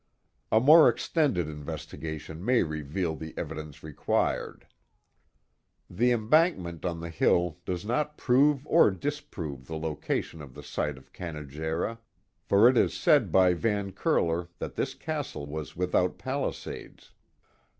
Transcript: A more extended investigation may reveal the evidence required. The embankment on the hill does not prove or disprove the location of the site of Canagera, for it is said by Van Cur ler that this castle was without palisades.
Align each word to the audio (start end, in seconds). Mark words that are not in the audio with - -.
A 0.51 0.59
more 0.59 0.89
extended 0.89 1.47
investigation 1.47 2.43
may 2.43 2.63
reveal 2.63 3.15
the 3.15 3.35
evidence 3.37 3.83
required. 3.83 4.65
The 5.91 6.11
embankment 6.11 6.83
on 6.85 7.01
the 7.01 7.11
hill 7.11 7.59
does 7.65 7.85
not 7.85 8.17
prove 8.17 8.65
or 8.65 8.89
disprove 8.89 9.67
the 9.67 9.77
location 9.77 10.41
of 10.41 10.55
the 10.55 10.63
site 10.63 10.97
of 10.97 11.13
Canagera, 11.13 11.99
for 12.41 12.67
it 12.67 12.77
is 12.77 12.95
said 12.97 13.31
by 13.31 13.53
Van 13.53 13.91
Cur 13.91 14.21
ler 14.23 14.49
that 14.57 14.73
this 14.73 14.95
castle 14.95 15.45
was 15.45 15.75
without 15.75 16.17
palisades. 16.17 17.11